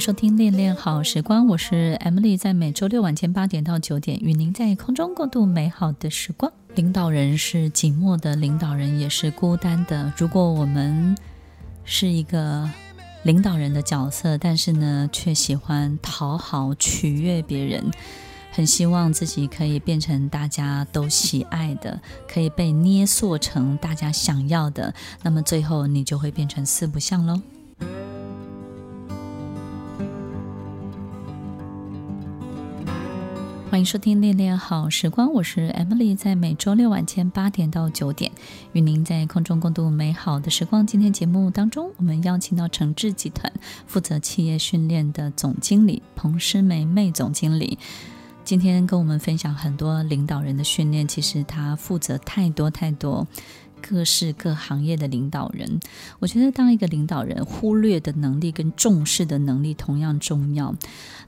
[0.00, 6.50] 收听《恋恋好时光》，我是 Emily，在每周六晚间八点到九点，与您在空中共度美好的时光。
[6.74, 10.10] 领导人是寂寞的，领导人也是孤单的。
[10.16, 11.14] 如果我们
[11.84, 12.66] 是一个
[13.24, 17.84] 领导人的角色，但是呢，却喜欢讨好、取悦别人，
[18.52, 27.38] 很希望自己可以变成大家都喜爱的，可以被捏塑成大家想要的，那么最后你就会变成四不像喽。
[33.70, 38.32] 欢迎收听《恋恋好时光》，我是 Emily，在每周六晚间八点到九点，
[38.72, 40.84] 与您在空中共度美好的时光。
[40.84, 43.52] 今天节目当中，我们邀请到诚志集团
[43.86, 47.78] 负责企业训练的总经理彭诗梅妹总经理，
[48.42, 51.06] 今天跟我们分享很多领导人的训练。
[51.06, 53.24] 其实他负责太多太多。
[53.80, 55.80] 各式各行业的领导人，
[56.18, 60.74] 我觉得当一个领导人，忽略的能力跟重视的能力同样重要。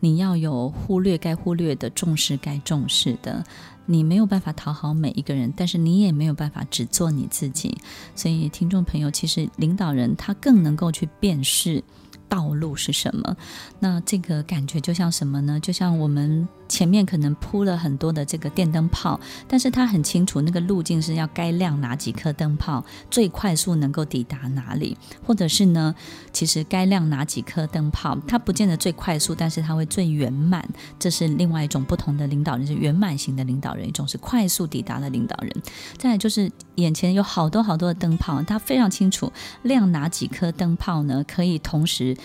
[0.00, 3.44] 你要有忽略该忽略的，重视该重视的。
[3.86, 7.76] 你没有办法讨好每一个人，但是你也没有办法只做你自己。
[8.14, 11.82] 所以，听众朋友，其实领导人他更能够去辨识。
[12.28, 13.36] 道路是什么？
[13.80, 15.58] 那这个感觉就像什么呢？
[15.58, 19.18] 就像我们前面可能铺了很多的这个电灯泡，
[19.48, 24.96] 但是他很清楚那个路径是要该亮哪几颗灯泡，最快速能够抵达哪里，
[25.26, 25.92] 或者是呢，
[26.32, 30.66] 其实该亮哪几颗灯泡，它不见得最快速，但是它会最圆满。
[30.96, 35.52] 这是另外一种不同的领导人，是圆满型的领导人，一种是快速抵达的领导人。
[35.98, 42.16] 再就是眼前有好多好多的灯泡，他非常清楚亮哪几颗灯泡呢，可以同时。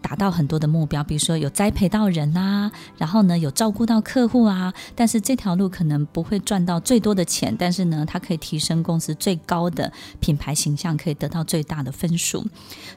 [0.00, 12.44] 达到很多的目标，比如说有栽培到人啊，然后呢有照顾到客户啊，但是这条路可能不会赚到最多的钱，但是呢它可以提升公司最高的品牌形象，可以得到最大的分数。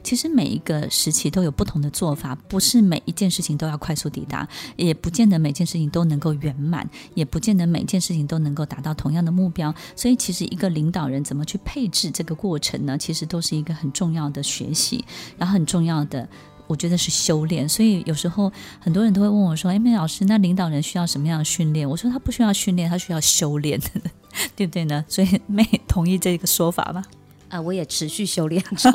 [0.02, 9.74] 其实每一个时期都有不同的做法，不是每一件事情都要快速抵达，也不见得每件事情都能够圆满，也不见得每件事情都能够达到同样的目标。
[9.96, 12.96] 所以其实一个领导人怎么去配置这个过程呢？
[12.96, 15.04] 其实都是一个很重要的学习，
[15.36, 16.28] 然后很重要的。
[16.72, 18.50] 我觉得是修炼，所以有时候
[18.80, 23.78] 很多人都会问我说：“哎，妹老师，那领导人需要什么样的训练？”我说：“他不需要训练，他需要修炼，
[24.56, 27.04] 对不对呢？”所以妹同意这个说法吗？
[27.50, 28.90] 啊，我也持续修炼中。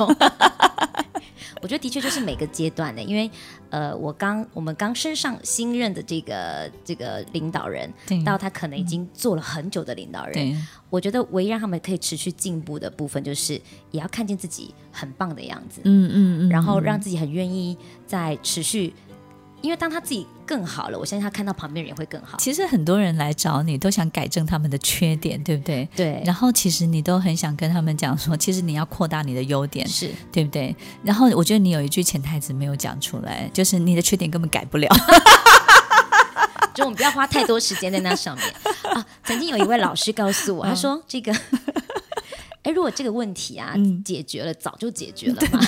[1.62, 3.30] 我觉得的确就是每个阶段的，因为
[3.70, 7.92] 呃，我刚我们刚升上新任的这个这个领导人，
[8.24, 13.54] 到他可能已经做了很久的领导人，我觉得唯一让他们可以持续进步的部分，就是
[13.90, 17.76] 也要看见自己很棒的样子，嗯嗯嗯，然后让自己很愿意
[18.06, 18.94] 在持续。
[19.60, 22.38] 因为当他自己更好了，我相信他看到旁边人也会更好。
[22.38, 25.88] 其实很多人来找你都想改正他们的缺点，对不对？
[25.96, 26.22] 对。
[26.24, 30.74] 然后其实你都很想跟他们讲说，其实你要扩大你的优点，是对不对？
[31.02, 34.88] 然后我觉得你有一句潜台词没有讲出来，就是你的缺点根本改不了。
[36.72, 38.46] 就我们不要花太多时间在那上面
[38.94, 39.04] 啊。
[39.24, 41.34] 曾经有一位老师告诉我，他说这个。
[42.62, 45.60] 哎，如果这个问题啊、嗯、解决了，早就解决了嘛，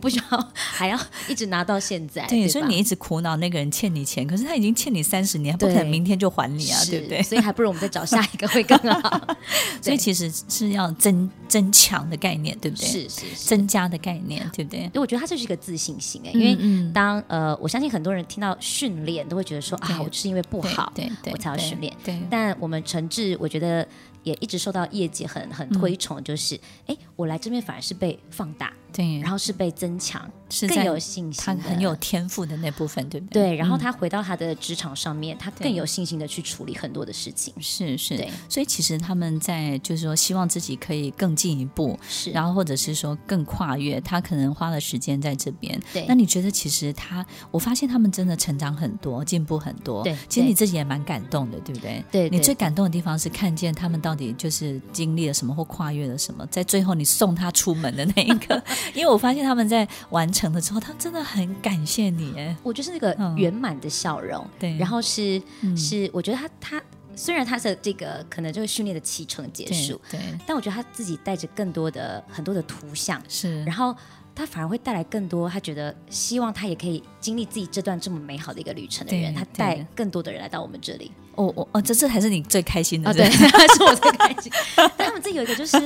[0.00, 2.26] 不需要还要一直拿到现在。
[2.26, 7.22] 对，对，所以你一直苦恼那个人欠你钱，可是他已经欠你三十年，不可能明天就还你啊，对不对？
[7.22, 9.36] 所以还不如我们再找下一个会更好。
[9.82, 12.86] 所以其实是要增增强的概念，对不对？
[12.86, 14.80] 是是，是增加的概念，对不对？
[14.80, 21.94] 因为我觉得他就是一个自信心哎，因为当呃，我相信很多人听到训练都会觉得说啊，我就是因为不好，对，对，对，我才要训练。
[22.04, 23.86] 对，对，但我们诚挚，我觉得。
[24.22, 26.54] 也一直受到业界很很推崇，就是
[26.86, 33.42] 哎、嗯，我来这边反而是被放大，对，然后是被增强，是更有信心，他很有天赋的那部分，对不对？
[33.42, 46.04] 对，然后他回到他的职场上面，嗯、他更有信心的去处理很多的事情，是是，对，所以其实他们在就是说，希望自己可以更进一步，是，然后或者是说更跨越，他可能花了时间在这边，对。
[46.06, 50.14] 那你觉得其实他，我发现他们真的成长很多，进步很多，对。
[50.28, 52.04] 其实你自己也蛮感动的，对不对？
[52.10, 54.09] 对，对，你最感动的地方是看见他们到。
[54.10, 58.60] 到底就是经历了什么或跨越了什么，在最后你送他出门的那一刻，
[58.92, 62.34] 因为我发现他们在完成了之后，他真的很感谢你。
[62.36, 64.44] 哎，我就是那个圆满的笑容。
[64.58, 66.82] 对、嗯，然后是、嗯、是，我觉得他他
[67.14, 73.94] 虽然他的这个可能这个训练的启程结束，对，对，但我觉得他自己带着更多的很多的图像，是，然后。
[74.40, 81.12] 他反而会带来更多，他觉得希望他也可以经历自己这段这么美好的一个旅程的人，他带更多的人来到我们这里。
[81.34, 83.44] 哦哦哦，这这才是你最开心的，哦、对，是
[83.84, 84.50] 我最开心。
[84.96, 85.76] 但他们自己有一个就是，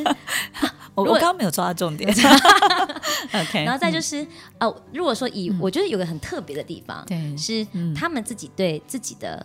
[0.95, 2.09] 我我刚刚没有抓到重点。
[3.35, 4.29] OK，然后再就是、嗯、
[4.61, 9.45] 哦，如果说以、嗯、我觉得有个很特别的地方，对，是他们自己对自己的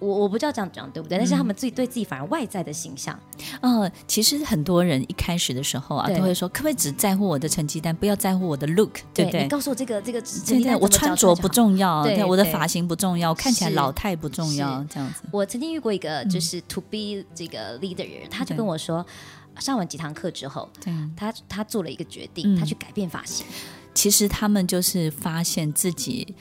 [0.00, 1.18] 我我不知道这样讲对不对？
[1.18, 3.18] 但是他们自己对自己反而外在的形象，
[3.60, 9.42] 嗯、呃，其实很多人一开始的时候啊，都会说，可不可以只在乎我的成绩单，不要在乎我的 look，对不对？
[9.42, 15.22] 你告诉我这个这个成绩单，我穿着不重要，对，我的发型不重要，看起来老态不重要，这样子。
[15.30, 19.04] 我曾经遇过一个就是 to be 这个 leader 人，他就跟我说，
[19.58, 20.68] 上完几堂课之后，
[21.14, 23.44] 他他做了一个决定，他去改变发型。
[23.92, 26.34] 其实他们就是发现自己。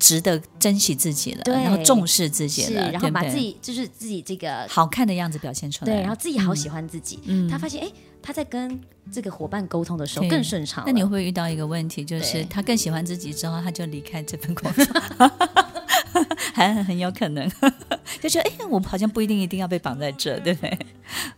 [0.00, 7.20] 值得珍惜自己了，然后重视自己了，然后把自己就是自己这个好看的样子表现出来，对，然后自己好喜欢自己。
[7.26, 8.80] 嗯，他发现哎，他在跟
[9.12, 10.82] 这个伙伴沟通的时候更顺畅。
[10.86, 14.84] 那你会不会遇到一个问题，就是他更喜欢自己之后，他就离开这份工作？
[16.54, 17.48] 还很有可能，
[18.20, 20.78] 就觉得哎，我们好像不一定一定要被绑在这，对不对？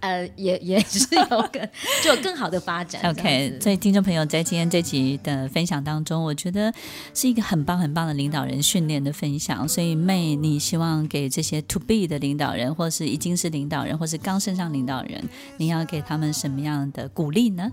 [0.00, 1.62] 呃，也也是有更
[2.02, 3.02] 就有更好的发展。
[3.10, 6.72] OK，所以听众朋友在今天这集的分享当中，我觉得
[7.14, 9.66] 是一个很棒很棒的领导人训练的分享。
[9.69, 15.22] 所以，May，你希望给这些 To Be 的领导人，或是已经是领导人，或是刚升上领导人，
[15.56, 17.70] 你要给他们什么样的鼓励呢？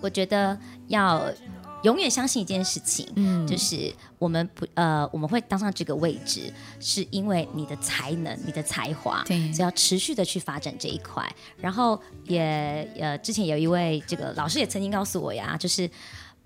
[0.00, 1.24] 我觉得要。
[1.82, 11.28] 永远相信一件事情，嗯，就是我们不呃，我们会当上这个位置，是因为你的才能、你的才华，对，只要持续的去发展这一块。
[11.56, 15.88] 然后也呃，之前有一位这个老师也曾经告诉我呀，就是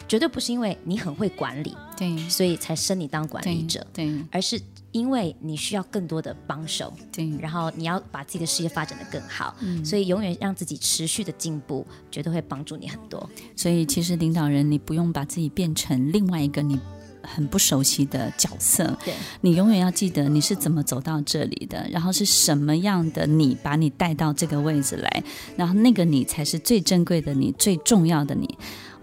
[0.08, 4.60] 绝对不是因为你很会管理，对，所以才升你当管理者，对，对，而是。
[4.93, 13.28] 因为你需要更多的帮手，对，然后你要把自己的事业发展的更好，嗯，所以永远让自己持续的进步，绝对会帮助你很多。
[13.54, 16.81] 所以其实领导人，你不用把自己变成另外一个你
[17.20, 25.22] 很不熟悉的角色，对，你永远要记得你是怎么走到这里的，然后是什么样的你把你带到这个位置来，
[25.58, 28.56] 然后那个你才是最珍贵的你，最重要的你。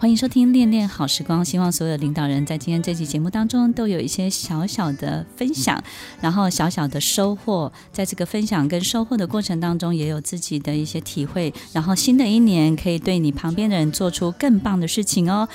[0.03, 5.81] 欢迎收听《恋恋好时光》，希望所有领导人在今天这期节目当中都有一些小小的分享，
[6.19, 7.71] 然后小小的收获。
[7.93, 11.53] 在这个分享跟收获的过程当中，也有自己的一些体会。
[11.71, 15.47] 然后新的一年可以对你旁边的人做出更棒的事情哦。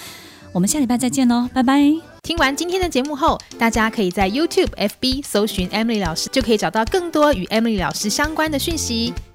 [0.54, 1.82] 我们下礼拜再见喽，拜拜！
[2.22, 9.12] 听完今天的节目后，大家可以在 YouTube、FB 搜寻 Emily 老师，就可以找到更多与 Emily 老师相关的讯息。